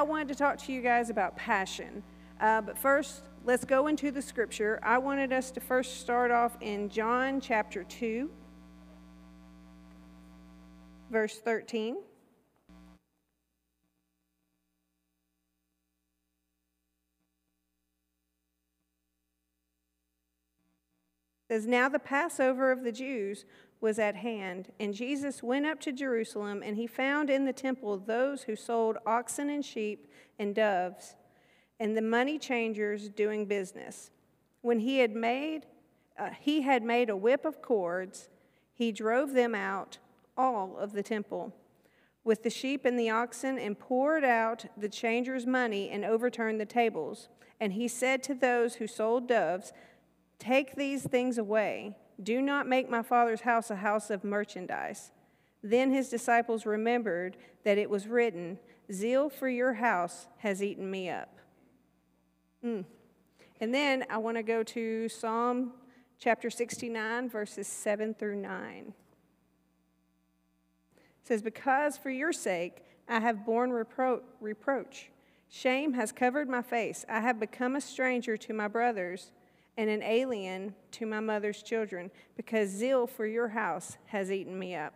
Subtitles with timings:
[0.00, 2.02] I wanted to talk to you guys about passion.
[2.40, 4.80] Uh, but first, let's go into the scripture.
[4.82, 8.30] I wanted us to first start off in John chapter 2,
[11.10, 11.98] verse 13.
[21.50, 23.44] Says, Now the Passover of the Jews
[23.80, 27.98] was at hand, and Jesus went up to Jerusalem, and he found in the temple
[27.98, 30.06] those who sold oxen and sheep
[30.38, 31.16] and doves,
[31.80, 34.12] and the money changers doing business.
[34.62, 35.66] When he had made,
[36.16, 38.28] uh, he had made a whip of cords,
[38.72, 39.98] he drove them out,
[40.36, 41.52] all of the temple,
[42.22, 46.64] with the sheep and the oxen, and poured out the changers' money and overturned the
[46.64, 47.28] tables.
[47.58, 49.72] And he said to those who sold doves,
[50.40, 51.94] Take these things away.
[52.20, 55.12] Do not make my father's house a house of merchandise.
[55.62, 58.58] Then his disciples remembered that it was written,
[58.90, 61.38] Zeal for your house has eaten me up.
[62.64, 62.86] Mm.
[63.60, 65.72] And then I want to go to Psalm
[66.18, 68.94] chapter 69, verses 7 through 9.
[70.96, 75.10] It says, Because for your sake I have borne repro- reproach.
[75.50, 77.04] Shame has covered my face.
[77.08, 79.32] I have become a stranger to my brothers
[79.80, 84.74] and an alien to my mother's children, because zeal for your house has eaten me
[84.74, 84.92] up.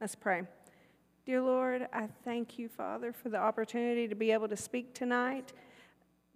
[0.00, 0.42] Let's pray.
[1.24, 5.52] Dear Lord, I thank you, Father, for the opportunity to be able to speak tonight.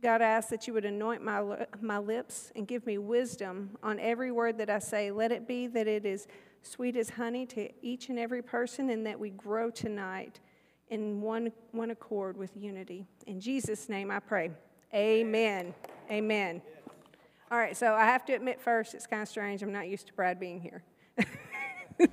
[0.01, 3.99] God, I ask that you would anoint my, my lips and give me wisdom on
[3.99, 5.11] every word that I say.
[5.11, 6.29] Let it be that it is
[6.63, 10.39] sweet as honey to each and every person, and that we grow tonight
[10.91, 13.05] in one, one accord with unity.
[13.27, 14.53] In Jesus' name I pray.
[14.95, 15.75] Amen.
[16.09, 16.63] Amen.
[17.53, 19.61] All right, so I have to admit first, it's kind of strange.
[19.63, 20.85] I'm not used to Brad being here.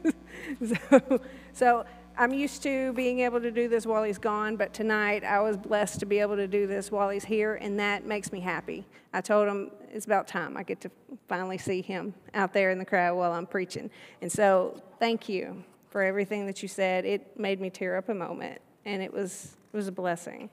[0.65, 1.21] so,
[1.53, 1.85] so
[2.17, 5.55] I'm used to being able to do this while he's gone, but tonight I was
[5.55, 8.83] blessed to be able to do this while he's here, and that makes me happy.
[9.13, 10.91] I told him it's about time I get to
[11.27, 13.91] finally see him out there in the crowd while I'm preaching.
[14.23, 17.05] And so, thank you for everything that you said.
[17.05, 20.49] It made me tear up a moment, and it was it was a blessing.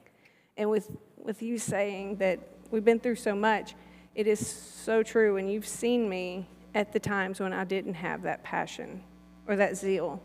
[0.59, 2.39] And with with you saying that
[2.71, 3.75] we've been through so much,
[4.15, 8.23] it is so true, and you've seen me at the times when I didn't have
[8.23, 9.03] that passion
[9.47, 10.23] or that zeal,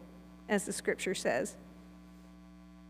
[0.47, 1.55] as the scripture says.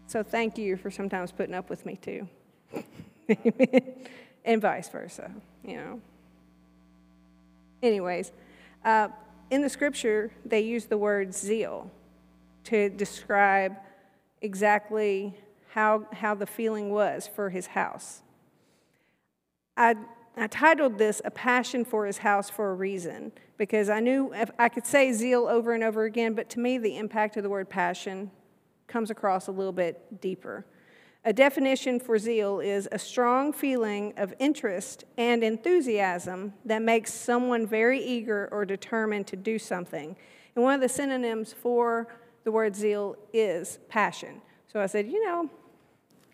[0.08, 2.28] So thank you for sometimes putting up with me too.
[4.46, 5.32] and vice versa,
[5.64, 6.02] you know.
[7.82, 8.32] Anyways,
[8.84, 9.10] uh,
[9.52, 11.92] in the scripture, they use the word zeal
[12.66, 13.76] to describe
[14.42, 15.38] exactly
[15.70, 18.22] how, how the feeling was for his house.
[19.78, 19.96] I
[20.38, 24.70] I titled this A Passion for His House for a reason because I knew I
[24.70, 27.70] could say zeal over and over again, but to me, the impact of the word
[27.70, 28.32] passion
[28.88, 30.66] comes across a little bit deeper.
[31.26, 37.68] A definition for zeal is a strong feeling of interest and enthusiasm that makes someone
[37.68, 40.16] very eager or determined to do something.
[40.56, 42.08] And one of the synonyms for
[42.46, 44.42] the word zeal is passion.
[44.72, 45.50] So I said, you know,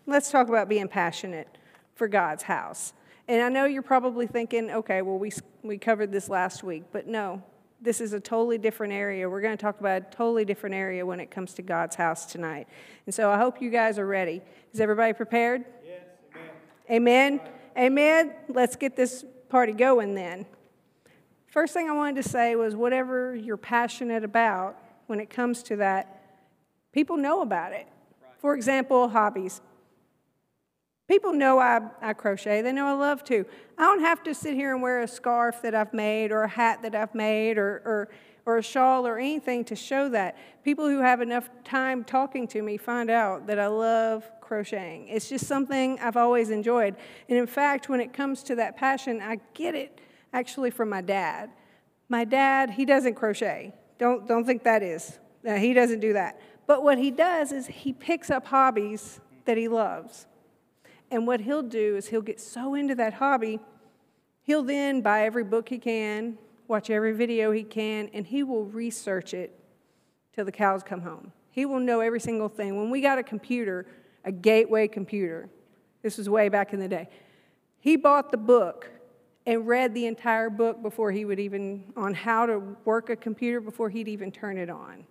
[0.06, 1.58] let's talk about being passionate
[1.96, 2.92] for God's house.
[3.28, 5.32] And I know you're probably thinking, okay, well, we,
[5.62, 7.42] we covered this last week, but no,
[7.80, 9.28] this is a totally different area.
[9.28, 12.26] We're going to talk about a totally different area when it comes to God's house
[12.26, 12.68] tonight.
[13.04, 14.42] And so I hope you guys are ready.
[14.72, 15.64] Is everybody prepared?
[15.84, 16.00] Yes.
[16.90, 17.40] Amen.
[17.40, 17.40] Amen.
[17.76, 18.34] Amen.
[18.48, 20.46] Let's get this party going then.
[21.46, 24.76] First thing I wanted to say was whatever you're passionate about
[25.06, 26.22] when it comes to that,
[26.92, 27.86] people know about it.
[28.38, 29.60] For example, hobbies.
[31.08, 33.46] People know I, I crochet, they know I love to.
[33.78, 36.48] I don't have to sit here and wear a scarf that I've made or a
[36.48, 38.08] hat that I've made or, or,
[38.44, 40.36] or a shawl or anything to show that.
[40.64, 45.06] People who have enough time talking to me find out that I love crocheting.
[45.06, 46.96] It's just something I've always enjoyed.
[47.28, 50.00] And in fact, when it comes to that passion, I get it
[50.32, 51.50] actually from my dad.
[52.08, 53.74] My dad, he doesn't crochet.
[53.98, 55.18] Don't, don't think that is.
[55.46, 56.40] Uh, he doesn't do that.
[56.66, 60.26] But what he does is he picks up hobbies that he loves.
[61.10, 63.60] And what he'll do is he'll get so into that hobby,
[64.42, 66.38] he'll then buy every book he can,
[66.68, 69.58] watch every video he can, and he will research it
[70.34, 71.32] till the cows come home.
[71.50, 72.76] He will know every single thing.
[72.76, 73.86] When we got a computer,
[74.24, 75.48] a gateway computer,
[76.02, 77.08] this was way back in the day,
[77.78, 78.90] he bought the book
[79.46, 83.60] and read the entire book before he would even, on how to work a computer
[83.60, 85.06] before he'd even turn it on.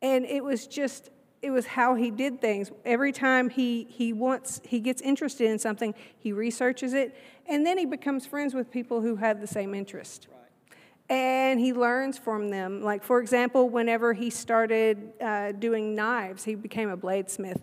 [0.00, 1.10] And it was just
[1.40, 2.70] it was how he did things.
[2.84, 7.78] Every time he, he wants, he gets interested in something, he researches it, and then
[7.78, 10.28] he becomes friends with people who have the same interest.
[10.30, 11.16] Right.
[11.16, 12.82] And he learns from them.
[12.82, 17.60] Like, for example, whenever he started uh, doing knives, he became a bladesmith.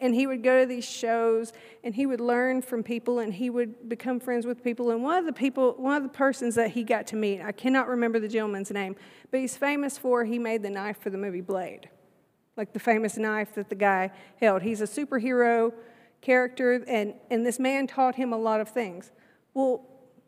[0.00, 1.52] And he would go to these shows
[1.82, 4.90] and he would learn from people and he would become friends with people.
[4.90, 7.52] And one of the people, one of the persons that he got to meet, I
[7.52, 8.96] cannot remember the gentleman's name,
[9.30, 11.88] but he's famous for he made the knife for the movie Blade,
[12.56, 14.10] like the famous knife that the guy
[14.40, 14.62] held.
[14.62, 15.72] He's a superhero
[16.20, 19.10] character, and, and this man taught him a lot of things.
[19.52, 19.86] Well,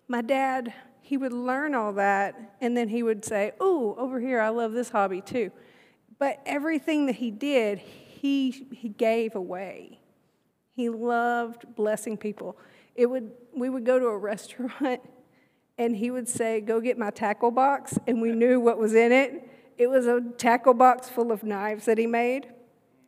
[0.09, 4.41] my dad, he would learn all that, and then he would say, Oh, over here,
[4.41, 5.51] I love this hobby too.
[6.19, 10.01] But everything that he did, he, he gave away.
[10.73, 12.57] He loved blessing people.
[12.95, 15.01] It would, we would go to a restaurant,
[15.79, 19.13] and he would say, Go get my tackle box, and we knew what was in
[19.13, 19.49] it.
[19.79, 22.49] It was a tackle box full of knives that he made,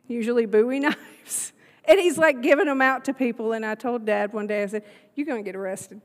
[0.07, 1.53] usually Bowie knives.
[1.85, 3.53] And he's like giving them out to people.
[3.53, 4.83] And I told dad one day, I said,
[5.15, 6.01] You're going to get arrested.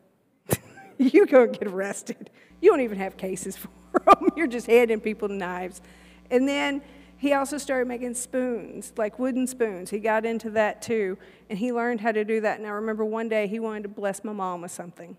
[0.99, 2.31] You're going to get arrested.
[2.61, 3.57] You don't even have cases
[3.93, 4.31] for them.
[4.37, 5.83] You're just handing people knives.
[6.31, 6.81] And then
[7.19, 9.91] he also started making spoons, like wooden spoons.
[9.91, 11.19] He got into that too.
[11.51, 12.59] And he learned how to do that.
[12.59, 15.17] And I remember one day he wanted to bless my mom with something.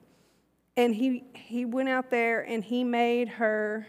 [0.78, 3.88] And he, he went out there and he made her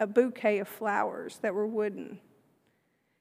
[0.00, 2.18] a bouquet of flowers that were wooden.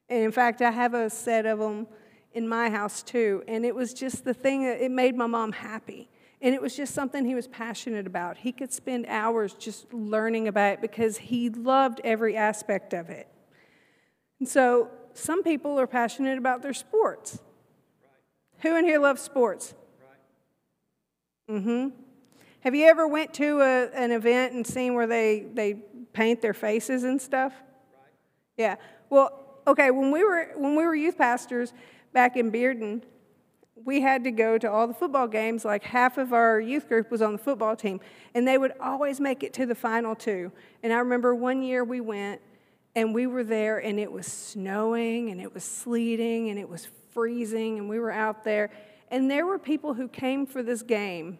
[0.07, 1.87] And in fact, I have a set of them
[2.33, 3.43] in my house too.
[3.47, 6.09] And it was just the thing that it made my mom happy.
[6.41, 8.37] And it was just something he was passionate about.
[8.37, 13.27] He could spend hours just learning about it because he loved every aspect of it.
[14.39, 17.39] And so some people are passionate about their sports.
[18.01, 18.69] Right.
[18.69, 19.73] Who in here loves sports?
[21.49, 21.59] Right.
[21.59, 21.89] Mm-hmm.
[22.61, 25.77] Have you ever went to a, an event and seen where they, they
[26.19, 27.53] paint their faces and stuff?
[27.53, 28.11] Right.
[28.57, 28.75] Yeah.
[29.09, 31.73] Well, okay, when we were when we were youth pastors,
[32.11, 33.03] back in Bearden,
[33.85, 35.63] we had to go to all the football games.
[35.63, 38.01] Like half of our youth group was on the football team,
[38.33, 40.51] and they would always make it to the final two.
[40.83, 42.41] And I remember one year we went,
[42.97, 46.89] and we were there, and it was snowing, and it was sleeting, and it was
[47.13, 48.71] freezing, and we were out there.
[49.09, 51.39] And there were people who came for this game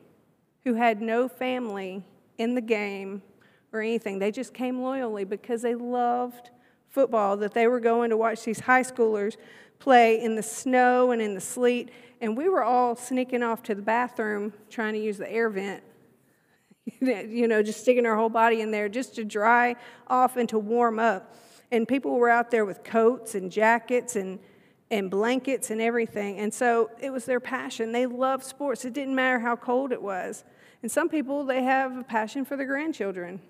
[0.64, 2.02] who had no family
[2.38, 3.24] in the game
[3.72, 4.20] or anything.
[4.20, 6.50] They just came loyally because they loved
[6.90, 9.38] football, that they were going to watch these high schoolers
[9.78, 11.92] play in the snow and in the sleet.
[12.22, 15.84] And we were all sneaking off to the bathroom trying to use the air vent.
[17.00, 19.76] you know, just sticking our whole body in there just to dry
[20.08, 21.36] off and to warm up.
[21.72, 24.40] And people were out there with coats and jackets and,
[24.90, 26.40] and blankets and everything.
[26.40, 27.92] And so it was their passion.
[27.92, 28.86] They loved sports.
[28.86, 30.44] It didn't matter how cold it was.
[30.82, 33.42] And some people, they have a passion for their grandchildren.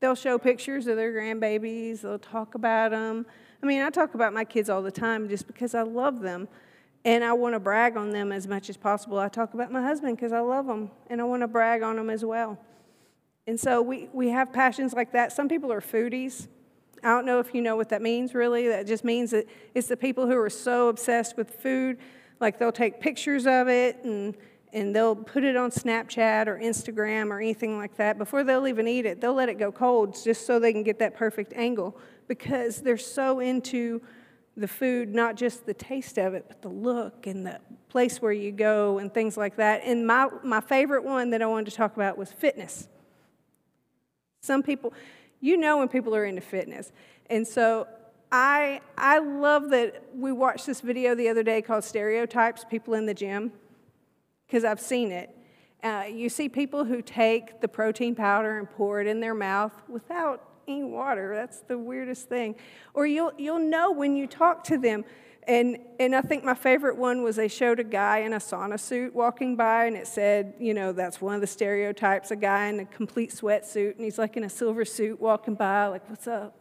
[0.00, 3.26] They'll show pictures of their grandbabies, they'll talk about them.
[3.62, 6.48] I mean, I talk about my kids all the time just because I love them
[7.04, 9.18] and I want to brag on them as much as possible.
[9.18, 11.98] I talk about my husband because I love him and I want to brag on
[11.98, 12.58] him as well.
[13.46, 15.32] And so we, we have passions like that.
[15.32, 16.48] Some people are foodies.
[17.02, 18.68] I don't know if you know what that means really.
[18.68, 21.98] That just means that it's the people who are so obsessed with food,
[22.40, 24.36] like they'll take pictures of it and
[24.72, 28.18] and they'll put it on Snapchat or Instagram or anything like that.
[28.18, 30.98] Before they'll even eat it, they'll let it go cold just so they can get
[30.98, 34.02] that perfect angle because they're so into
[34.56, 38.32] the food, not just the taste of it, but the look and the place where
[38.32, 39.82] you go and things like that.
[39.84, 42.88] And my, my favorite one that I wanted to talk about was fitness.
[44.42, 44.92] Some people,
[45.40, 46.92] you know when people are into fitness.
[47.30, 47.86] And so
[48.32, 53.06] I, I love that we watched this video the other day called Stereotypes People in
[53.06, 53.52] the Gym
[54.48, 55.30] because I've seen it.
[55.84, 59.72] Uh, you see people who take the protein powder and pour it in their mouth
[59.88, 61.34] without any water.
[61.36, 62.56] That's the weirdest thing.
[62.94, 65.04] Or you'll, you'll know when you talk to them.
[65.46, 68.78] And, and I think my favorite one was they showed a guy in a sauna
[68.78, 72.66] suit walking by, and it said, you know, that's one of the stereotypes a guy
[72.66, 76.26] in a complete sweatsuit, and he's like in a silver suit walking by, like, what's
[76.26, 76.54] up?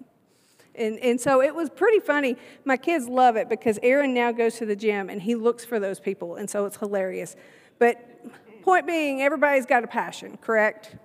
[0.73, 2.37] And, and so it was pretty funny.
[2.63, 5.79] My kids love it because Aaron now goes to the gym and he looks for
[5.79, 7.35] those people, and so it's hilarious.
[7.79, 10.95] But point being, everybody's got a passion, correct?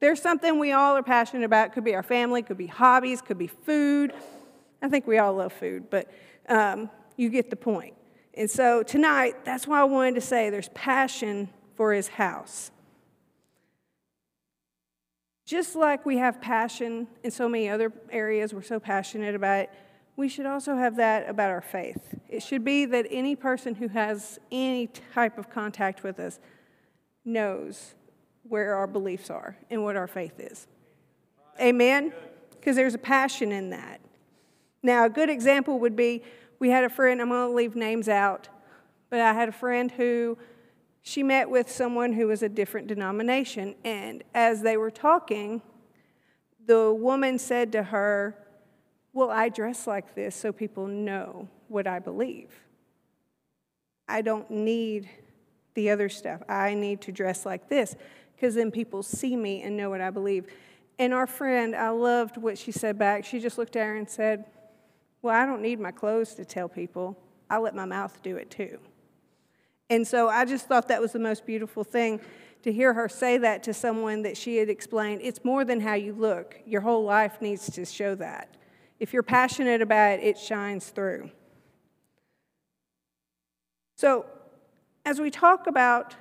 [0.00, 1.68] There's something we all are passionate about.
[1.68, 4.12] It could be our family, could be hobbies, could be food.
[4.82, 6.10] I think we all love food, but
[6.48, 7.94] um, you get the point.
[8.34, 12.70] And so tonight, that's why I wanted to say there's passion for his house.
[15.46, 19.70] Just like we have passion in so many other areas, we're so passionate about it,
[20.16, 22.14] we should also have that about our faith.
[22.28, 26.38] It should be that any person who has any type of contact with us
[27.24, 27.94] knows
[28.44, 30.66] where our beliefs are and what our faith is.
[31.60, 32.12] Amen?
[32.52, 34.00] Because there's a passion in that.
[34.82, 36.22] Now, a good example would be
[36.58, 38.48] we had a friend, I'm going to leave names out,
[39.10, 40.38] but I had a friend who
[41.02, 43.74] she met with someone who was a different denomination.
[43.84, 45.62] And as they were talking,
[46.66, 48.43] the woman said to her,
[49.14, 52.50] well, I dress like this so people know what I believe.
[54.08, 55.08] I don't need
[55.74, 56.42] the other stuff.
[56.48, 57.94] I need to dress like this
[58.34, 60.46] because then people see me and know what I believe.
[60.98, 63.24] And our friend, I loved what she said back.
[63.24, 64.44] She just looked at her and said,
[65.22, 67.16] Well, I don't need my clothes to tell people.
[67.48, 68.78] I let my mouth do it too.
[69.90, 72.20] And so I just thought that was the most beautiful thing
[72.62, 75.20] to hear her say that to someone that she had explained.
[75.22, 78.48] It's more than how you look, your whole life needs to show that.
[79.04, 81.30] If you're passionate about it, it shines through.
[83.98, 84.24] So,
[85.04, 86.14] as we talk about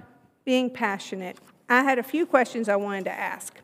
[0.44, 1.38] being passionate,
[1.70, 3.56] I had a few questions I wanted to ask.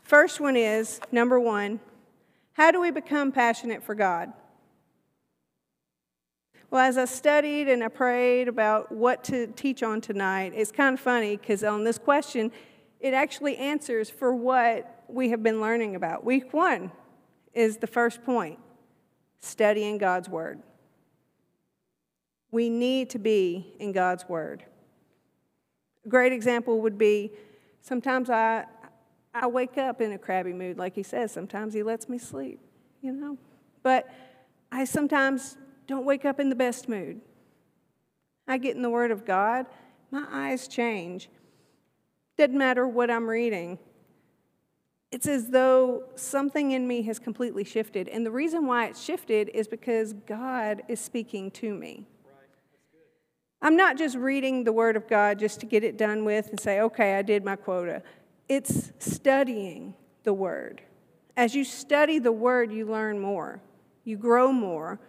[0.00, 1.78] First one is number one,
[2.54, 4.32] how do we become passionate for God?
[6.70, 10.94] Well, as I studied and I prayed about what to teach on tonight, it's kind
[10.94, 12.50] of funny because on this question,
[12.98, 16.24] it actually answers for what we have been learning about.
[16.24, 16.92] Week one
[17.56, 18.58] is the first point
[19.40, 20.60] studying God's Word.
[22.52, 24.64] We need to be in God's Word.
[26.04, 27.32] A great example would be
[27.80, 28.66] sometimes I,
[29.34, 31.32] I wake up in a crabby mood, like he says.
[31.32, 32.60] Sometimes he lets me sleep,
[33.00, 33.38] you know.
[33.82, 34.06] But
[34.70, 37.20] I sometimes don't wake up in the best mood.
[38.46, 39.66] I get in the Word of God,
[40.10, 41.30] my eyes change.
[42.36, 43.78] Doesn't matter what I'm reading.
[45.16, 48.06] It's as though something in me has completely shifted.
[48.06, 52.06] And the reason why it's shifted is because God is speaking to me.
[53.62, 56.60] I'm not just reading the Word of God just to get it done with and
[56.60, 58.02] say, okay, I did my quota.
[58.50, 59.94] It's studying
[60.24, 60.82] the Word.
[61.34, 63.62] As you study the Word, you learn more,
[64.04, 65.00] you grow more,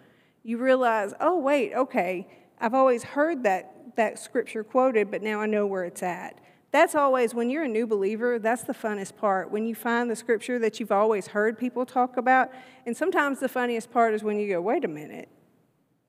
[0.42, 2.30] you realize, oh, wait, okay,
[2.62, 6.40] I've always heard that, that scripture quoted, but now I know where it's at.
[6.72, 9.52] That's always, when you're a new believer, that's the funnest part.
[9.52, 12.52] When you find the scripture that you've always heard people talk about,
[12.86, 15.30] and sometimes the funniest part is when you go, wait a minute,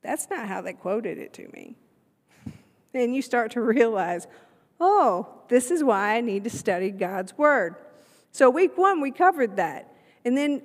[0.03, 1.77] that's not how they quoted it to me.
[2.95, 4.27] And you start to realize,
[4.81, 7.77] oh, this is why I need to study God's Word.
[8.33, 9.95] So, week one, we covered that.
[10.25, 10.63] And then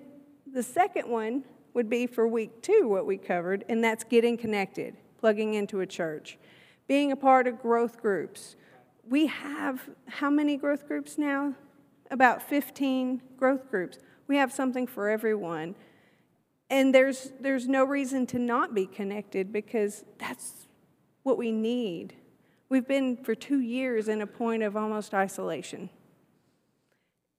[0.52, 4.96] the second one would be for week two, what we covered, and that's getting connected,
[5.20, 6.38] plugging into a church,
[6.88, 8.56] being a part of growth groups.
[9.08, 11.56] We have how many growth groups now?
[12.10, 13.98] About 15 growth groups.
[14.28, 15.76] We have something for everyone.
[16.70, 20.68] And there's, there's no reason to not be connected because that's
[21.24, 22.16] what we need.
[22.70, 25.90] We've been for two years in a point of almost isolation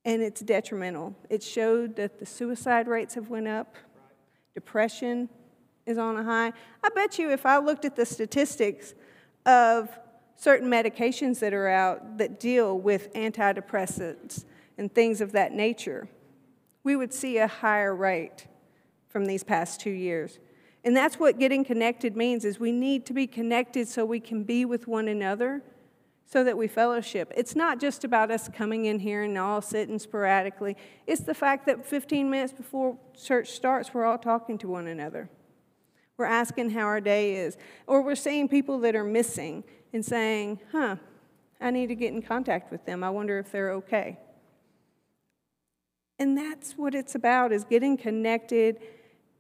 [0.05, 1.15] and it's detrimental.
[1.31, 3.77] It showed that the suicide rates have went up.
[4.55, 5.29] Depression
[5.87, 6.53] is on a high.
[6.83, 8.95] I bet you if I looked at the statistics
[9.47, 9.89] of
[10.37, 14.45] certain medications that are out that deal with antidepressants
[14.77, 16.09] and things of that nature,
[16.83, 18.47] we would see a higher rate
[19.09, 20.39] from these past two years.
[20.85, 24.45] And that's what getting connected means is we need to be connected so we can
[24.45, 25.63] be with one another
[26.27, 27.33] so that we fellowship.
[27.37, 30.77] It's not just about us coming in here and all sitting sporadically.
[31.07, 35.31] It's the fact that 15 minutes before church starts, we're all talking to one another.
[36.17, 37.57] We're asking how our day is.
[37.87, 39.65] Or we're seeing people that are missing
[39.95, 40.97] and saying, huh,
[41.61, 43.03] I need to get in contact with them.
[43.03, 44.19] I wonder if they're okay.
[46.19, 48.81] And that's what it's about is getting connected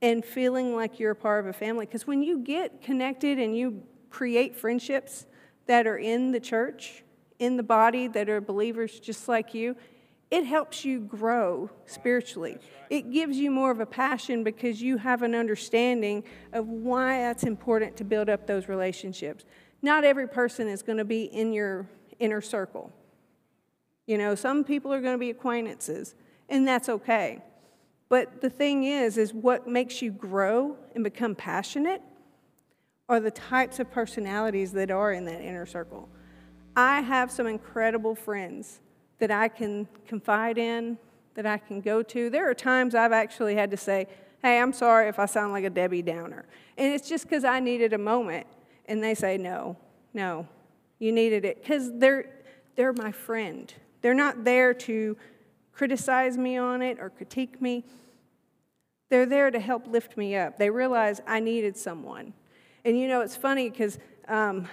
[0.00, 1.84] and feeling like you're a part of a family.
[1.84, 5.26] Because when you get connected and you create friendships,
[5.66, 7.02] that are in the church,
[7.38, 9.76] in the body, that are believers just like you,
[10.30, 12.58] it helps you grow spiritually.
[12.90, 17.44] It gives you more of a passion because you have an understanding of why that's
[17.44, 19.44] important to build up those relationships.
[19.82, 21.86] Not every person is going to be in your
[22.18, 22.92] inner circle.
[24.06, 26.14] You know, some people are going to be acquaintances,
[26.48, 27.42] and that's okay.
[28.08, 32.02] But the thing is, is what makes you grow and become passionate
[33.08, 36.08] are the types of personalities that are in that inner circle.
[36.76, 38.80] I have some incredible friends
[39.18, 40.98] that I can confide in,
[41.34, 42.30] that I can go to.
[42.30, 44.06] There are times I've actually had to say,
[44.42, 46.44] Hey, I'm sorry if I sound like a Debbie Downer.
[46.76, 48.46] And it's just because I needed a moment.
[48.86, 49.76] And they say, No,
[50.12, 50.46] no,
[50.98, 51.62] you needed it.
[51.62, 52.26] Because they're,
[52.76, 53.72] they're my friend.
[54.02, 55.16] They're not there to
[55.72, 57.84] criticize me on it or critique me.
[59.10, 60.58] They're there to help lift me up.
[60.58, 62.34] They realize I needed someone.
[62.84, 64.68] And you know, it's funny because um,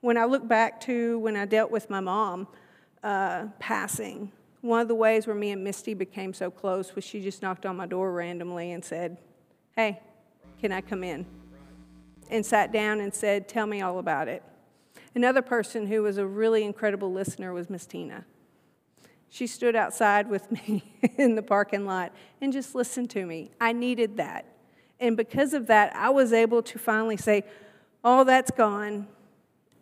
[0.00, 2.48] when I look back to when I dealt with my mom
[3.02, 4.30] uh, passing,
[4.62, 7.66] one of the ways where me and Misty became so close was she just knocked
[7.66, 9.18] on my door randomly and said,
[9.74, 10.00] Hey,
[10.60, 11.26] can I come in?
[12.30, 14.42] And sat down and said, Tell me all about it.
[15.14, 18.24] Another person who was a really incredible listener was Miss Tina.
[19.28, 20.84] She stood outside with me
[21.16, 23.50] in the parking lot and just listened to me.
[23.60, 24.46] I needed that.
[25.00, 27.42] And because of that, I was able to finally say,
[28.04, 29.08] all that's gone.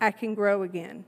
[0.01, 1.05] I can grow again.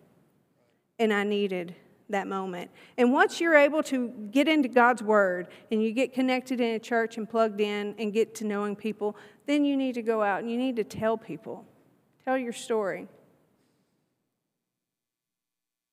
[0.99, 1.75] And I needed
[2.09, 2.71] that moment.
[2.97, 6.79] And once you're able to get into God's Word and you get connected in a
[6.79, 9.17] church and plugged in and get to knowing people,
[9.47, 11.65] then you need to go out and you need to tell people.
[12.25, 13.09] Tell your story.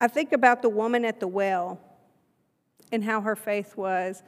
[0.00, 1.80] I think about the woman at the well
[2.92, 4.22] and how her faith was.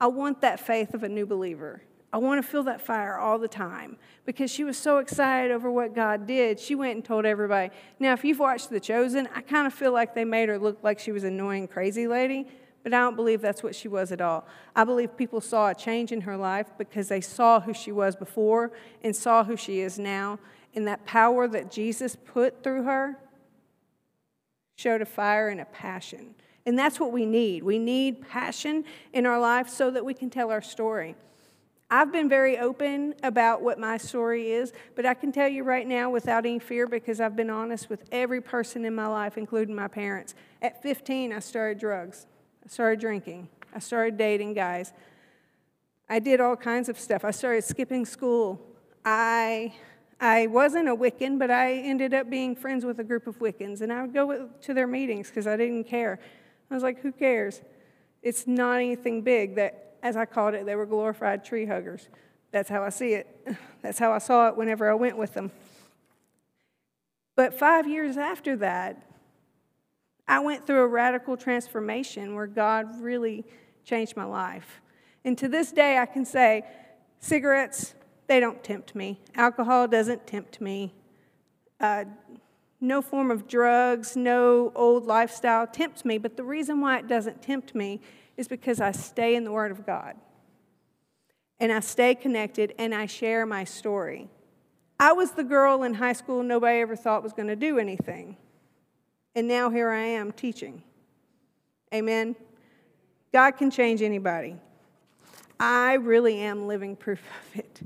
[0.00, 1.82] I want that faith of a new believer.
[2.12, 5.70] I want to feel that fire all the time because she was so excited over
[5.70, 6.58] what God did.
[6.58, 7.70] She went and told everybody.
[7.98, 10.78] Now, if you've watched The Chosen, I kind of feel like they made her look
[10.82, 12.46] like she was an annoying, crazy lady,
[12.82, 14.46] but I don't believe that's what she was at all.
[14.74, 18.14] I believe people saw a change in her life because they saw who she was
[18.14, 18.72] before
[19.02, 20.38] and saw who she is now.
[20.74, 23.18] And that power that Jesus put through her
[24.76, 26.34] showed a fire and a passion.
[26.64, 27.62] And that's what we need.
[27.62, 31.16] We need passion in our life so that we can tell our story.
[31.88, 35.86] I've been very open about what my story is, but I can tell you right
[35.86, 39.74] now without any fear because I've been honest with every person in my life, including
[39.74, 40.34] my parents.
[40.60, 42.26] At 15, I started drugs,
[42.64, 44.92] I started drinking, I started dating guys.
[46.08, 47.24] I did all kinds of stuff.
[47.24, 48.60] I started skipping school.
[49.04, 49.74] I
[50.18, 53.82] I wasn't a Wiccan, but I ended up being friends with a group of Wiccans,
[53.82, 56.18] and I would go to their meetings because I didn't care.
[56.70, 57.60] I was like, who cares?
[58.22, 62.08] It's not anything big that, as I called it, they were glorified tree huggers.
[62.52, 63.26] That's how I see it.
[63.82, 65.50] That's how I saw it whenever I went with them.
[67.34, 69.02] But five years after that,
[70.28, 73.44] I went through a radical transformation where God really
[73.84, 74.80] changed my life.
[75.24, 76.62] And to this day, I can say
[77.18, 77.94] cigarettes,
[78.28, 79.20] they don't tempt me.
[79.34, 80.94] Alcohol doesn't tempt me.
[81.80, 82.04] Uh,
[82.80, 86.16] no form of drugs, no old lifestyle tempts me.
[86.18, 88.00] But the reason why it doesn't tempt me
[88.36, 90.16] is because I stay in the Word of God.
[91.58, 94.28] And I stay connected and I share my story.
[95.00, 98.36] I was the girl in high school nobody ever thought was going to do anything.
[99.34, 100.82] And now here I am teaching.
[101.94, 102.36] Amen.
[103.32, 104.56] God can change anybody.
[105.58, 107.20] I really am living proof
[107.54, 107.80] of it.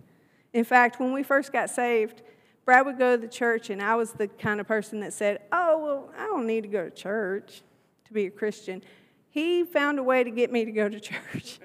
[0.52, 2.22] In fact, when we first got saved,
[2.64, 5.40] Brad would go to the church, and I was the kind of person that said,
[5.52, 7.62] Oh, well, I don't need to go to church
[8.04, 8.82] to be a Christian.
[9.30, 11.58] He found a way to get me to go to church.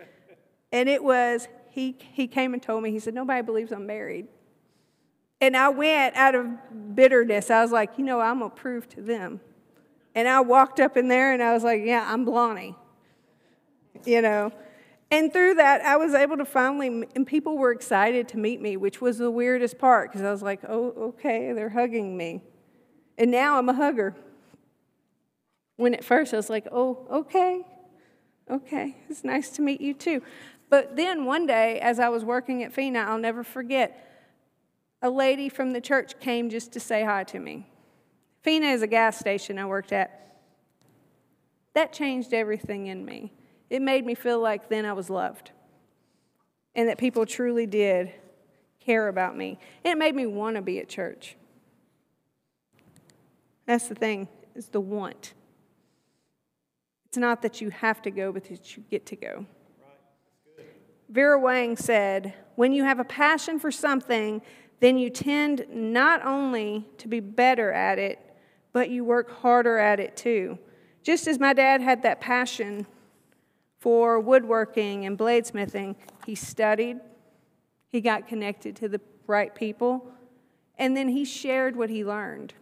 [0.71, 4.27] and it was, he, he came and told me, he said, Nobody believes I'm married.
[5.41, 7.51] And I went out of bitterness.
[7.51, 9.41] I was like, You know, I'm going to prove to them.
[10.13, 12.75] And I walked up in there and I was like, Yeah, I'm Blonnie.
[14.05, 14.51] You know,
[15.11, 18.75] and through that, I was able to finally, and people were excited to meet me,
[18.75, 22.41] which was the weirdest part because I was like, oh, okay, they're hugging me.
[23.17, 24.15] And now I'm a hugger.
[25.77, 27.65] When at first I was like, oh, okay,
[28.49, 30.21] okay, it's nice to meet you too.
[30.69, 34.01] But then one day, as I was working at FINA, I'll never forget,
[35.01, 37.69] a lady from the church came just to say hi to me.
[38.41, 40.39] FINA is a gas station I worked at.
[41.73, 43.31] That changed everything in me
[43.69, 45.51] it made me feel like then I was loved
[46.75, 48.13] and that people truly did
[48.79, 49.59] care about me.
[49.83, 51.35] It made me want to be at church.
[53.65, 55.33] That's the thing, is the want.
[57.15, 59.45] It's not that you have to go, but that you get to go.
[61.07, 64.41] Vera Wang said, When you have a passion for something,
[64.81, 68.19] then you tend not only to be better at it,
[68.73, 70.59] but you work harder at it too.
[71.03, 72.85] Just as my dad had that passion
[73.79, 75.95] for woodworking and bladesmithing.
[76.25, 76.99] He studied,
[77.93, 80.11] he got connected to the right people,
[80.77, 82.53] and then he shared what he learned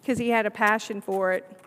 [0.00, 1.60] because he had a passion for it.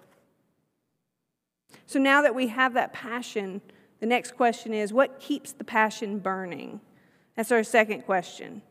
[1.86, 3.62] So now that we have that passion,
[4.00, 6.82] the next question is what keeps the passion burning?
[7.36, 8.62] That's our second question.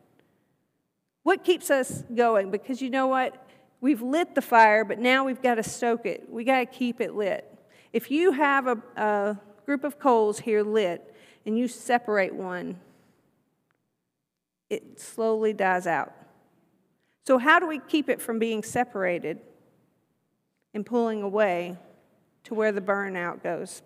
[1.23, 2.51] What keeps us going?
[2.51, 3.47] Because you know what?
[3.81, 6.29] We've lit the fire, but now we've got to stoke it.
[6.29, 7.49] We got to keep it lit.
[7.91, 11.13] If you have a, a group of coals here lit
[11.45, 12.79] and you separate one,
[14.69, 16.13] it slowly dies out.
[17.25, 19.39] So, how do we keep it from being separated
[20.73, 21.77] and pulling away
[22.45, 23.81] to where the burnout goes?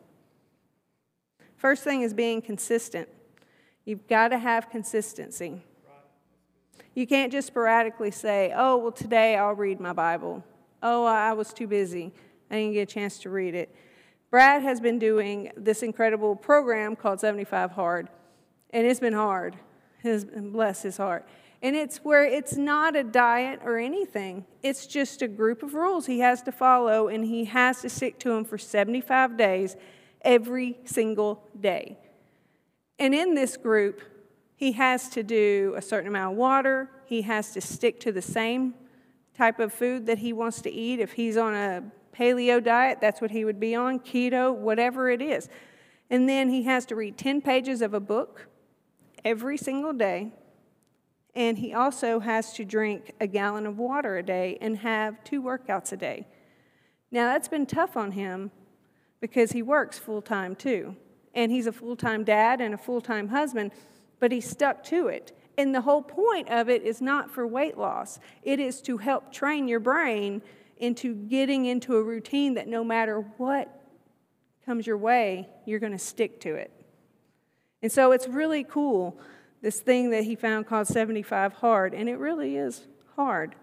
[1.55, 3.09] First thing is being consistent.
[3.85, 5.63] You've got to have consistency.
[6.93, 10.43] You can't just sporadically say, oh, well, today I'll read my Bible.
[10.81, 12.11] Oh, I was too busy.
[12.49, 13.73] I didn't get a chance to read it.
[14.29, 18.09] Brad has been doing this incredible program called 75 Hard,
[18.71, 19.55] and it's been hard.
[20.03, 21.27] Bless his heart.
[21.61, 24.45] And it's where it's not a diet or anything.
[24.61, 28.19] It's just a group of rules he has to follow, and he has to stick
[28.19, 29.75] to them for 75 days,
[30.21, 31.97] every single day.
[32.99, 34.01] And in this group,
[34.57, 36.89] He has to do a certain amount of water.
[37.05, 38.73] He has to stick to the same
[39.35, 40.99] type of food that he wants to eat.
[40.99, 45.21] If he's on a paleo diet, that's what he would be on, keto, whatever it
[45.21, 45.47] is.
[46.09, 48.47] And then he has to read 10 pages of a book
[49.23, 50.31] every single day.
[51.37, 55.39] And he also has to drink a gallon of water a day and have two
[55.39, 56.25] workouts a day.
[57.11, 58.49] Now, that's been tough on him
[59.21, 60.95] because he works full time too.
[61.35, 63.71] And he's a full time dad and a full time husband,
[64.19, 65.31] but he stuck to it.
[65.59, 69.31] And the whole point of it is not for weight loss, it is to help
[69.31, 70.41] train your brain
[70.77, 73.79] into getting into a routine that no matter what
[74.65, 76.71] comes your way, you're going to stick to it.
[77.83, 79.19] And so it's really cool,
[79.61, 83.55] this thing that he found called 75 Hard, and it really is hard.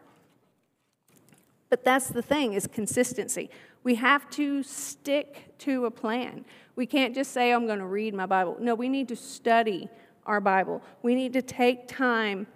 [1.71, 3.51] But that's the thing is consistency.
[3.83, 6.45] We have to stick to a plan.
[6.77, 8.57] We can't just say, I'm going to read my Bible.
[8.61, 9.89] No, we need to study
[10.27, 10.83] our Bible.
[11.03, 12.47] We need to take time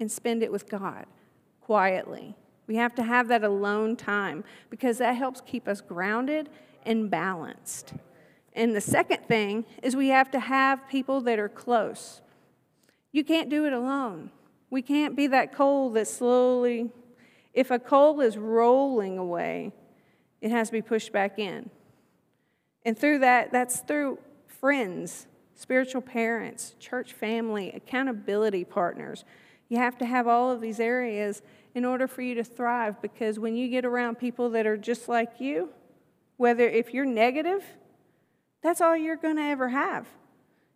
[0.00, 1.06] and spend it with God
[1.60, 2.34] quietly.
[2.66, 6.48] We have to have that alone time because that helps keep us grounded
[6.86, 7.94] and balanced.
[8.54, 12.22] And the second thing is we have to have people that are close.
[13.14, 14.30] You can't do it alone.
[14.70, 16.90] We can't be that coal that slowly,
[17.52, 19.70] if a coal is rolling away,
[20.40, 21.70] it has to be pushed back in.
[22.84, 29.24] And through that, that's through friends, spiritual parents, church family, accountability partners.
[29.68, 31.40] You have to have all of these areas
[31.72, 35.08] in order for you to thrive because when you get around people that are just
[35.08, 35.68] like you,
[36.36, 37.62] whether if you're negative,
[38.60, 40.08] that's all you're going to ever have.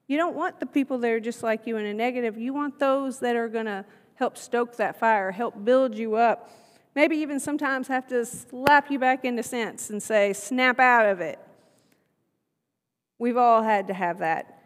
[0.09, 2.39] You don't want the people that are just like you in a negative.
[2.39, 6.51] You want those that are going to help stoke that fire, help build you up.
[6.95, 11.21] Maybe even sometimes have to slap you back into sense and say, snap out of
[11.21, 11.39] it.
[13.19, 14.63] We've all had to have that,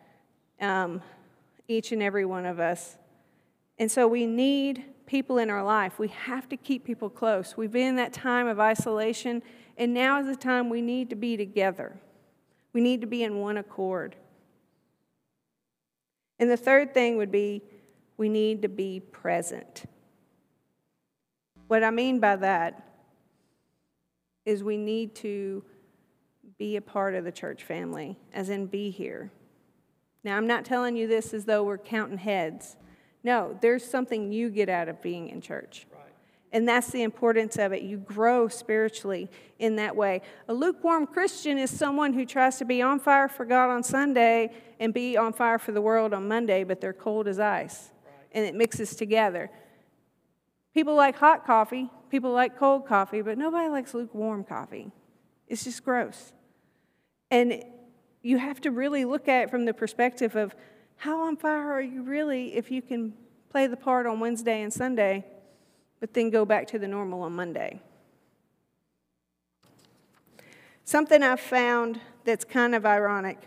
[0.61, 1.02] um,
[1.68, 2.96] each and every one of us.
[3.78, 5.98] And so we need people in our life.
[5.98, 7.57] We have to keep people close.
[7.57, 9.42] We've been in that time of isolation,
[9.76, 11.96] and now is the time we need to be together.
[12.72, 14.16] We need to be in one accord.
[16.42, 17.62] And the third thing would be
[18.16, 19.85] we need to be present.
[21.68, 22.83] What I mean by that
[24.44, 25.62] is we need to
[26.59, 29.31] be a part of the church family, as in be here.
[30.24, 32.76] Now, I'm not telling you this as though we're counting heads.
[33.22, 35.87] No, there's something you get out of being in church.
[36.52, 37.82] And that's the importance of it.
[37.82, 40.20] You grow spiritually in that way.
[40.48, 44.52] A lukewarm Christian is someone who tries to be on fire for God on Sunday
[44.78, 47.90] and be on fire for the world on Monday, but they're cold as ice.
[48.32, 49.50] And it mixes together.
[50.74, 54.90] People like hot coffee, people like cold coffee, but nobody likes lukewarm coffee.
[55.48, 56.32] It's just gross.
[57.30, 57.64] And
[58.22, 60.54] you have to really look at it from the perspective of
[60.96, 63.14] how on fire are you really if you can
[63.50, 65.24] play the part on Wednesday and Sunday
[66.02, 67.80] but then go back to the normal on Monday.
[70.82, 73.38] Something I've found that's kind of ironic,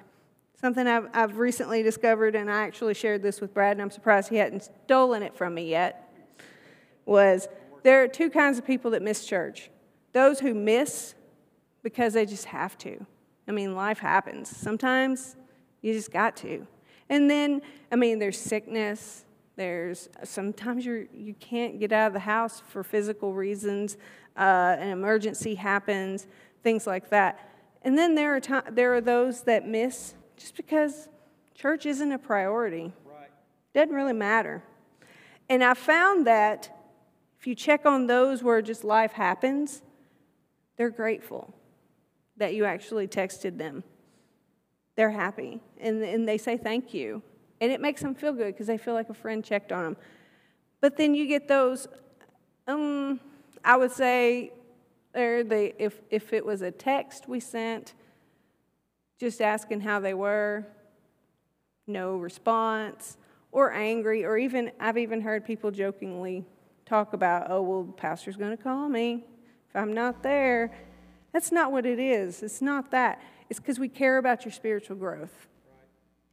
[0.61, 4.29] something I've, I've recently discovered, and I actually shared this with Brad, and I'm surprised
[4.29, 6.09] he hadn't stolen it from me yet,
[7.05, 7.49] was
[7.83, 9.69] there are two kinds of people that miss church
[10.13, 11.13] those who miss
[11.83, 13.05] because they just have to.
[13.49, 14.47] I mean, life happens.
[14.47, 15.35] Sometimes
[15.81, 16.65] you just got to.
[17.09, 19.24] And then, I mean, there's sickness,
[19.55, 23.97] there's sometimes you you can't get out of the house for physical reasons.
[24.37, 26.27] Uh, an emergency happens,
[26.61, 27.39] things like that.
[27.83, 31.07] And then there are to- there are those that miss just because
[31.53, 32.91] church isn't a priority.
[33.05, 33.29] Right.
[33.73, 34.63] Doesn't really matter.
[35.47, 36.69] And I found that
[37.39, 39.83] if you check on those where just life happens,
[40.77, 41.53] they're grateful
[42.37, 43.83] that you actually texted them.
[44.95, 47.21] They're happy and, and they say thank you.
[47.61, 49.97] And it makes them feel good because they feel like a friend checked on them.
[50.81, 51.87] But then you get those,
[52.67, 53.19] um,
[53.63, 54.51] I would say,
[55.15, 57.93] or the, if, if it was a text we sent,
[59.19, 60.67] just asking how they were,
[61.87, 63.17] no response,
[63.51, 66.43] or angry, or even, I've even heard people jokingly
[66.85, 69.23] talk about, oh, well, the pastor's going to call me
[69.69, 70.71] if I'm not there.
[71.31, 72.43] That's not what it is.
[72.43, 73.21] It's not that.
[73.49, 75.47] It's because we care about your spiritual growth.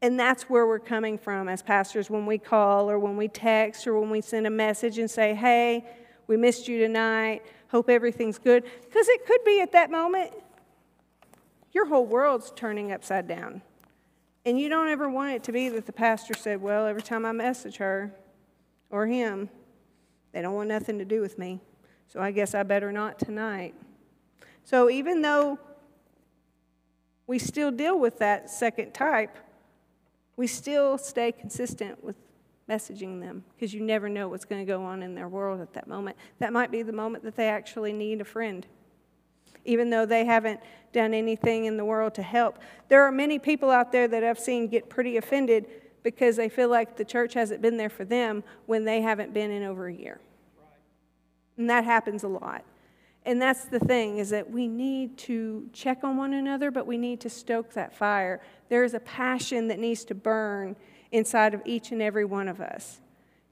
[0.03, 3.87] And that's where we're coming from as pastors when we call or when we text
[3.87, 5.87] or when we send a message and say, hey,
[6.27, 7.43] we missed you tonight.
[7.69, 8.65] Hope everything's good.
[8.83, 10.33] Because it could be at that moment,
[11.71, 13.63] your whole world's turning upside down.
[14.45, 17.25] And you don't ever want it to be that the pastor said, well, every time
[17.25, 18.13] I message her
[18.91, 19.49] or him,
[20.33, 21.61] they don't want nothing to do with me.
[22.09, 23.75] So I guess I better not tonight.
[24.65, 25.61] So even though
[27.29, 29.39] we still deal with that second type,
[30.37, 32.17] we still stay consistent with
[32.69, 35.73] messaging them because you never know what's going to go on in their world at
[35.75, 36.17] that moment.
[36.39, 38.67] That might be the moment that they actually need a friend.
[39.65, 40.61] Even though they haven't
[40.93, 42.59] done anything in the world to help.
[42.89, 45.67] There are many people out there that I've seen get pretty offended
[46.03, 49.51] because they feel like the church hasn't been there for them when they haven't been
[49.51, 50.21] in over a year.
[51.57, 52.65] And that happens a lot.
[53.25, 56.99] And that's the thing is that we need to check on one another, but we
[56.99, 58.41] need to stoke that fire.
[58.69, 60.75] There is a passion that needs to burn
[61.13, 63.01] inside of each and every one of us.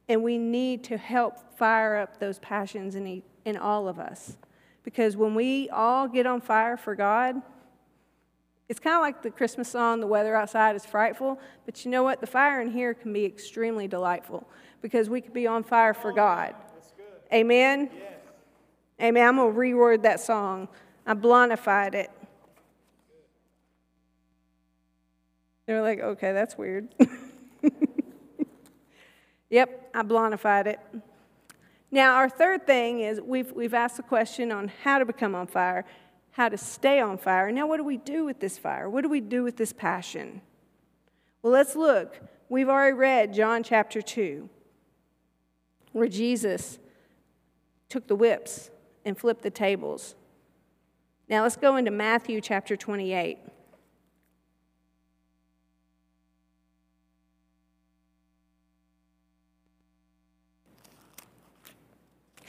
[0.09, 4.37] And we need to help fire up those passions in, in all of us.
[4.83, 7.41] Because when we all get on fire for God,
[8.69, 11.39] it's kind of like the Christmas song, The Weather Outside is Frightful.
[11.67, 12.21] But you know what?
[12.21, 14.49] The fire in here can be extremely delightful
[14.83, 16.55] because we could be on fire for God.
[17.33, 17.91] Amen?
[17.93, 18.10] Yes.
[19.01, 19.27] Amen.
[19.27, 20.69] I'm going to reword that song.
[21.07, 22.11] I blondified it.
[25.67, 26.89] They're like, okay, that's weird.
[29.51, 30.81] yep, I blondified it.
[31.91, 35.47] Now, our third thing is we've, we've asked the question on how to become on
[35.47, 35.85] fire,
[36.33, 37.51] how to stay on fire.
[37.51, 38.91] Now, what do we do with this fire?
[38.91, 40.43] What do we do with this passion?
[41.43, 42.21] Well, let's look.
[42.49, 44.49] We've already read John chapter 2,
[45.93, 46.79] where Jesus
[47.89, 48.71] took the whips
[49.05, 50.15] and flip the tables.
[51.29, 53.39] Now, let's go into Matthew chapter 28.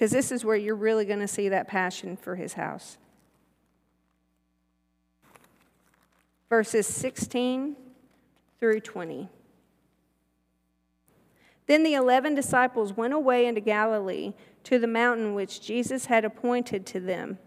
[0.01, 2.97] because this is where you're really going to see that passion for his house.
[6.49, 7.75] Verses 16
[8.59, 9.29] through 20.
[11.71, 14.33] Then the eleven disciples went away into Galilee
[14.65, 17.39] to the mountain which Jesus had appointed to them.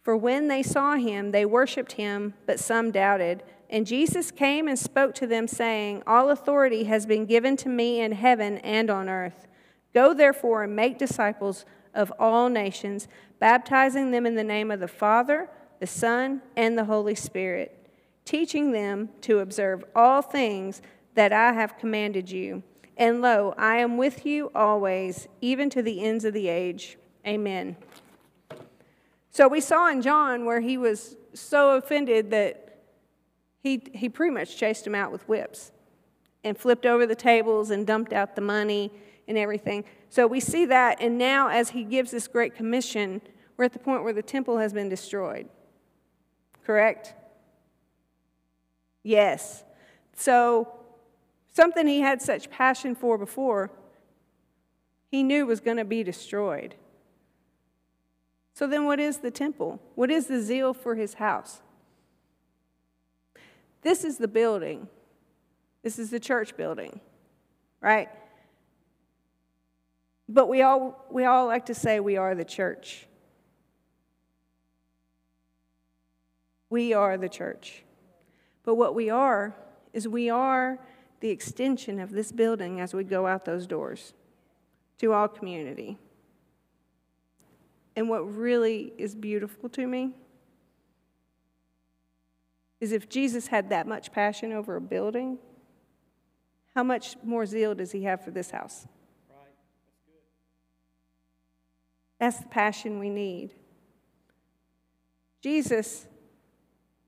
[0.00, 3.42] For when they saw him, they worshipped him, but some doubted.
[3.68, 8.00] And Jesus came and spoke to them, saying, All authority has been given to me
[8.00, 9.48] in heaven and on earth.
[9.92, 13.08] Go therefore and make disciples of all nations,
[13.40, 17.88] baptizing them in the name of the Father, the Son, and the Holy Spirit,
[18.24, 20.80] teaching them to observe all things
[21.16, 22.62] that I have commanded you.
[23.00, 26.98] And lo, I am with you always, even to the ends of the age.
[27.26, 27.76] Amen.
[29.30, 32.82] So we saw in John where he was so offended that
[33.62, 35.72] he, he pretty much chased him out with whips
[36.44, 38.92] and flipped over the tables and dumped out the money
[39.26, 39.84] and everything.
[40.10, 43.22] So we see that, and now as he gives this great commission,
[43.56, 45.48] we're at the point where the temple has been destroyed.
[46.66, 47.14] Correct?
[49.02, 49.64] Yes.
[50.14, 50.79] So
[51.52, 53.70] something he had such passion for before,
[55.10, 56.74] he knew was going to be destroyed.
[58.54, 59.80] So then, what is the temple?
[59.94, 61.62] What is the zeal for his house?
[63.82, 64.88] This is the building.
[65.82, 67.00] This is the church building,
[67.80, 68.08] right?
[70.28, 73.06] But we all, we all like to say we are the church.
[76.68, 77.82] We are the church.
[78.62, 79.56] But what we are
[79.92, 80.78] is we are
[81.20, 84.14] the extension of this building as we go out those doors
[84.98, 85.98] to all community.
[87.96, 90.12] And what really is beautiful to me
[92.80, 95.38] is if Jesus had that much passion over a building,
[96.74, 98.86] how much more zeal does he have for this house?
[102.18, 103.54] That's the passion we need.
[105.42, 106.06] Jesus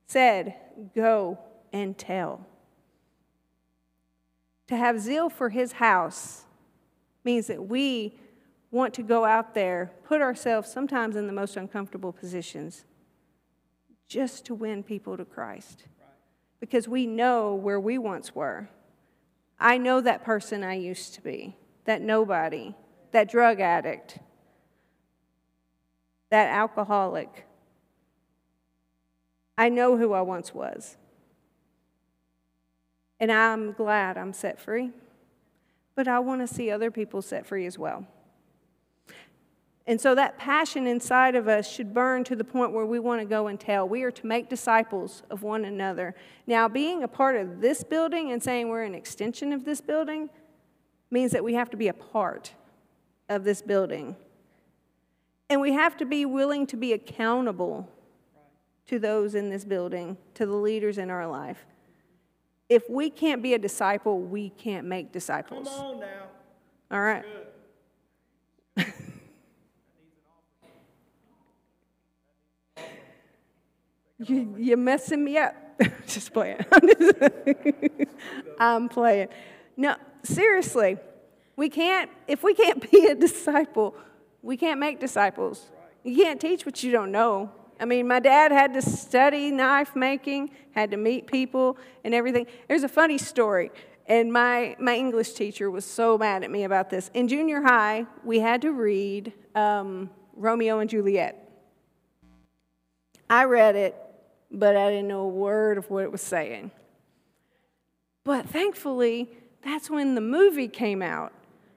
[0.06, 0.54] said,
[0.94, 1.38] Go
[1.72, 2.46] and tell.
[4.72, 6.44] To have zeal for his house
[7.24, 8.18] means that we
[8.70, 12.86] want to go out there, put ourselves sometimes in the most uncomfortable positions,
[14.08, 15.84] just to win people to Christ.
[16.58, 18.70] Because we know where we once were.
[19.60, 21.54] I know that person I used to be,
[21.84, 22.74] that nobody,
[23.10, 24.20] that drug addict
[26.30, 27.44] that alcoholic.
[29.58, 30.96] I know who I once was.
[33.22, 34.90] And I'm glad I'm set free.
[35.94, 38.04] But I want to see other people set free as well.
[39.86, 43.20] And so that passion inside of us should burn to the point where we want
[43.20, 43.88] to go and tell.
[43.88, 46.16] We are to make disciples of one another.
[46.48, 50.28] Now, being a part of this building and saying we're an extension of this building
[51.08, 52.54] means that we have to be a part
[53.28, 54.16] of this building.
[55.48, 57.88] And we have to be willing to be accountable
[58.88, 61.66] to those in this building, to the leaders in our life.
[62.72, 65.68] If we can't be a disciple, we can't make disciples.
[65.68, 66.22] Come on now.
[66.90, 67.22] All right.
[74.18, 75.54] you, you're messing me up.
[76.06, 76.64] Just playing.
[78.58, 79.28] I'm playing.
[79.76, 80.96] No, seriously.
[81.56, 83.94] We can't, if we can't be a disciple,
[84.40, 85.70] we can't make disciples.
[86.04, 87.52] You can't teach what you don't know.
[87.82, 92.46] I mean, my dad had to study knife making, had to meet people and everything.
[92.68, 93.72] There's a funny story,
[94.06, 97.10] and my, my English teacher was so mad at me about this.
[97.12, 101.36] In junior high, we had to read um, Romeo and Juliet.
[103.28, 103.96] I read it,
[104.48, 106.70] but I didn't know a word of what it was saying.
[108.22, 109.28] But thankfully,
[109.64, 111.32] that's when the movie came out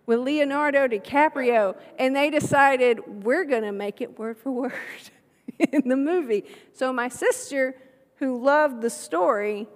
[0.05, 4.73] with Leonardo DiCaprio, and they decided we're going to make it word for word
[5.71, 6.43] in the movie.
[6.73, 7.75] So my sister,
[8.17, 9.67] who loved the story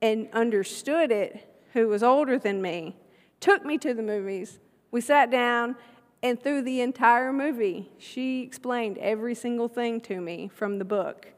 [0.00, 2.96] and understood it, who was older than me,
[3.40, 4.58] took me to the movies.
[4.90, 5.76] We sat down,
[6.22, 11.28] and through the entire movie, she explained every single thing to me from the book.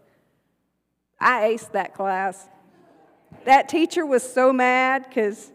[1.18, 2.48] I aced that class.
[3.44, 5.52] That teacher was so mad because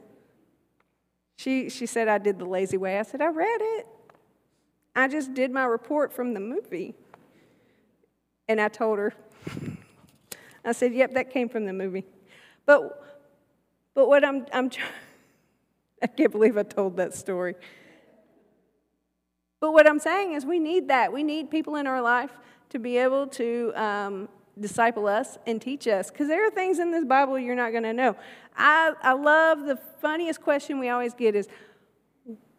[1.38, 3.00] she, she said I did the lazy way.
[3.00, 3.88] I said, I read it.
[4.95, 6.95] I just did my report from the movie.
[8.47, 9.13] And I told her,
[10.63, 12.05] I said, yep, that came from the movie.
[12.65, 13.03] But,
[13.93, 14.89] but what I'm, I'm trying,
[16.01, 17.55] I can't believe I told that story.
[19.60, 21.12] But what I'm saying is, we need that.
[21.12, 22.31] We need people in our life
[22.69, 24.29] to be able to um,
[24.60, 27.84] disciple us and teach us because there are things in this Bible you're not going
[27.84, 28.15] to know.
[28.55, 31.47] I, I love the funniest question we always get is,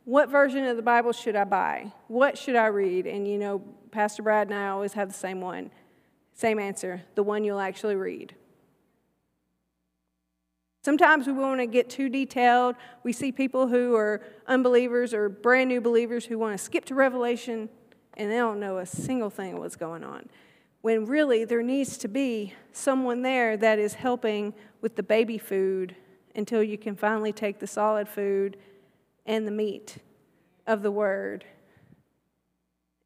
[0.07, 1.92] what version of the Bible should I buy?
[2.07, 3.09] What should I read?
[3.09, 3.59] And you know,
[3.90, 5.71] Pastor Brad and I always have the same one.
[6.33, 8.33] Same answer, the one you'll actually read.
[10.85, 12.77] Sometimes we want to get too detailed.
[13.03, 16.95] We see people who are unbelievers or brand new believers who want to skip to
[16.95, 17.69] Revelation
[18.14, 20.29] and they don't know a single thing of what's going on
[20.83, 25.97] when really there needs to be someone there that is helping with the baby food
[26.37, 28.57] until you can finally take the solid food
[29.27, 29.99] and the meat
[30.67, 31.45] of the word.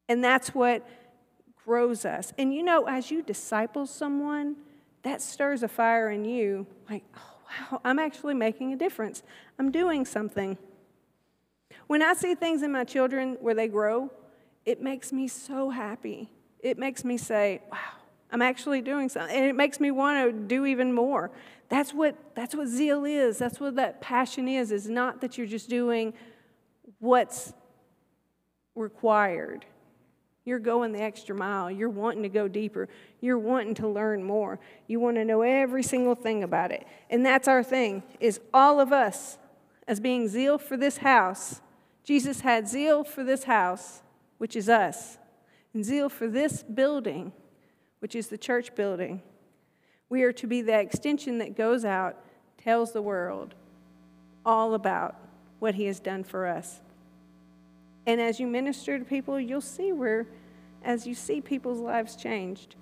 [0.08, 0.86] And that's what
[1.64, 2.32] grows us.
[2.38, 4.56] And you know, as you disciple someone,
[5.02, 9.22] that stirs a fire in you like, oh, wow, I'm actually making a difference.
[9.58, 10.58] I'm doing something.
[11.86, 14.10] When I see things in my children where they grow,
[14.64, 16.30] it makes me so happy
[16.62, 17.78] it makes me say, wow,
[18.32, 19.34] I'm actually doing something.
[19.34, 21.30] And it makes me want to do even more.
[21.68, 23.38] That's what, that's what zeal is.
[23.38, 26.14] That's what that passion is, is not that you're just doing
[26.98, 27.52] what's
[28.74, 29.64] required.
[30.44, 31.70] You're going the extra mile.
[31.70, 32.88] You're wanting to go deeper.
[33.20, 34.58] You're wanting to learn more.
[34.86, 36.86] You want to know every single thing about it.
[37.08, 39.38] And that's our thing, is all of us
[39.86, 41.60] as being zeal for this house.
[42.04, 44.02] Jesus had zeal for this house,
[44.38, 45.18] which is us
[45.74, 47.32] and zeal for this building,
[48.00, 49.22] which is the church building.
[50.08, 52.16] We are to be the extension that goes out,
[52.58, 53.54] tells the world
[54.44, 55.16] all about
[55.60, 56.80] what He has done for us.
[58.06, 60.26] And as you minister to people, you'll see where,
[60.82, 62.74] as you see people's lives changed,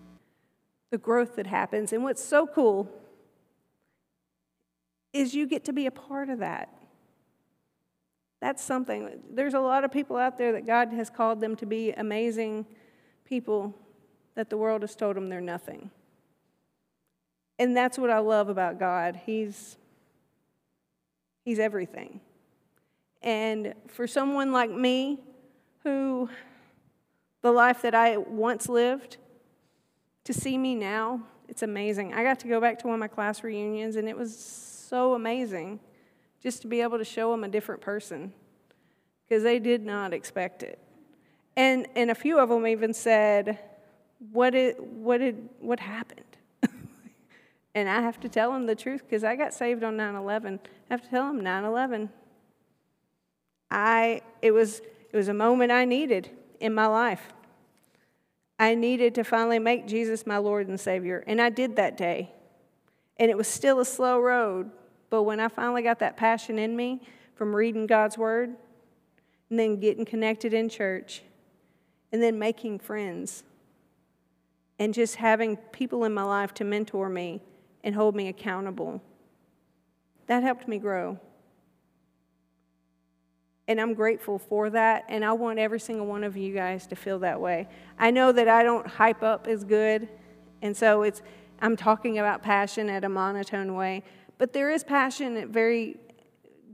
[0.91, 1.93] the growth that happens.
[1.93, 2.89] And what's so cool
[5.13, 6.73] is you get to be a part of that.
[8.41, 9.21] That's something.
[9.31, 12.67] There's a lot of people out there that God has called them to be amazing
[13.25, 13.75] people
[14.39, 15.91] that the world has told them they're nothing.
[17.59, 19.21] And that's what I love about God.
[19.27, 19.77] He's
[21.45, 22.21] He's everything.
[23.21, 25.19] And for someone like me
[25.83, 26.31] who
[27.43, 29.17] the life that I once lived
[30.23, 32.15] to see me now, it's amazing.
[32.15, 35.15] I got to go back to one of my class reunions and it was so
[35.15, 35.81] amazing
[36.41, 38.33] just to be able to show them a different person
[39.27, 40.79] because they did not expect it.
[41.57, 43.59] And, and a few of them even said,
[44.19, 46.37] what, did, what, did, what happened?
[47.75, 50.61] and I have to tell them the truth because I got saved on 9 11.
[50.65, 52.11] I have to tell them 9 11.
[53.71, 54.81] I, it, was,
[55.13, 57.33] it was a moment I needed in my life.
[58.59, 61.23] I needed to finally make Jesus my Lord and Savior.
[61.27, 62.33] And I did that day.
[63.19, 64.71] And it was still a slow road.
[65.11, 67.03] But when I finally got that passion in me
[67.35, 68.57] from reading God's Word
[69.51, 71.23] and then getting connected in church,
[72.13, 73.45] and then making friends
[74.79, 77.43] and just having people in my life to mentor me
[77.83, 79.03] and hold me accountable.
[80.27, 81.19] That helped me grow.
[83.67, 86.97] And I'm grateful for that, and I want every single one of you guys to
[86.97, 87.69] feel that way.
[87.99, 90.09] I know that I don't hype up as good,
[90.63, 91.23] and so it's
[91.61, 94.05] I'm talking about passion at a monotone way,
[94.39, 95.97] but there is passion at very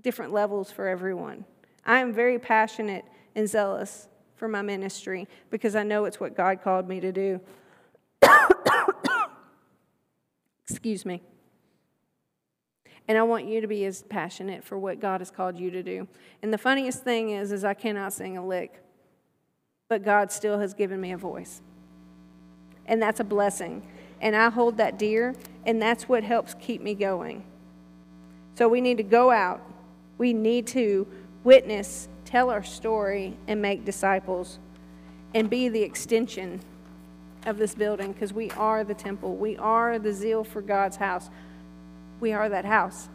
[0.02, 1.44] different levels for everyone.
[1.84, 6.62] I am very passionate and zealous for my ministry because I know it's what God
[6.62, 7.40] called me to do.
[10.68, 11.22] Excuse me.
[13.06, 15.82] And I want you to be as passionate for what God has called you to
[15.82, 16.08] do.
[16.42, 18.82] And the funniest thing is, is I cannot sing a lick,
[19.88, 21.60] but God still has given me a voice.
[22.86, 23.86] And that's a blessing.
[24.20, 25.34] And I hold that dear,
[25.66, 27.44] and that's what helps keep me going.
[28.54, 29.60] So we need to go out.
[30.16, 31.06] We need to
[31.42, 34.58] witness, tell our story, and make disciples,
[35.34, 36.60] and be the extension
[37.46, 39.36] of this building because we are the temple.
[39.36, 41.30] We are the zeal for God's house.
[42.20, 43.08] We are that house.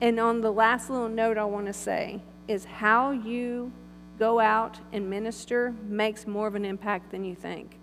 [0.00, 3.72] And on the last little note I want to say is how you
[4.18, 7.78] go out and minister makes more of an impact than you think.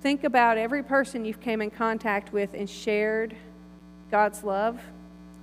[0.00, 3.36] Think about every person you've came in contact with and shared
[4.10, 4.80] God's love,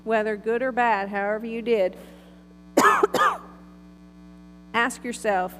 [0.03, 1.95] whether good or bad, however you did.
[4.73, 5.53] Ask yourself,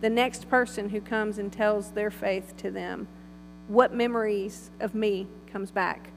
[0.00, 3.06] the next person who comes and tells their faith to them,
[3.68, 6.10] what memories of me comes back?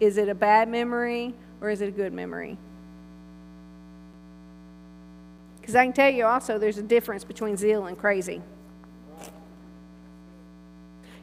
[0.00, 2.58] Is it a bad memory or is it a good memory?
[5.60, 8.42] Because I can tell you also there's a difference between zeal and crazy.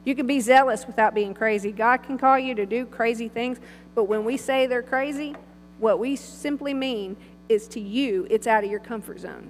[0.03, 1.71] You can be zealous without being crazy.
[1.71, 3.59] God can call you to do crazy things,
[3.95, 5.35] but when we say they're crazy,
[5.79, 7.17] what we simply mean
[7.49, 9.49] is to you, it's out of your comfort zone.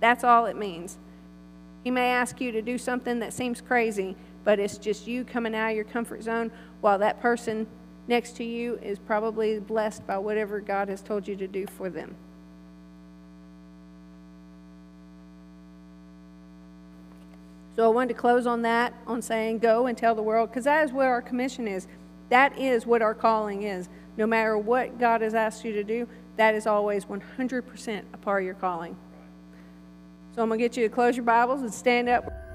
[0.00, 0.96] That's all it means.
[1.86, 5.54] He may ask you to do something that seems crazy, but it's just you coming
[5.54, 7.64] out of your comfort zone while that person
[8.08, 11.88] next to you is probably blessed by whatever God has told you to do for
[11.88, 12.16] them.
[17.76, 20.64] So I wanted to close on that, on saying, go and tell the world, because
[20.64, 21.86] that is what our commission is.
[22.30, 23.88] That is what our calling is.
[24.16, 28.42] No matter what God has asked you to do, that is always 100% a part
[28.42, 28.96] of your calling.
[30.36, 32.45] So I'm going to get you to close your Bibles and stand up.